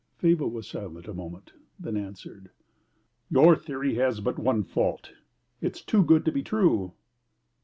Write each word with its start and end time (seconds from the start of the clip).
Faber 0.17 0.47
was 0.47 0.65
silent 0.67 1.07
a 1.07 1.13
moment, 1.13 1.53
then 1.79 1.95
answered, 1.95 2.49
"Your 3.29 3.55
theory 3.55 3.93
has 3.97 4.19
but 4.19 4.39
one 4.39 4.63
fault: 4.63 5.11
it 5.61 5.75
is 5.75 5.83
too 5.83 6.03
good 6.03 6.25
to 6.25 6.31
be 6.31 6.41
true." 6.41 6.93